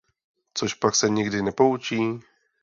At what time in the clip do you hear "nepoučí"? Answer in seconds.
1.41-2.03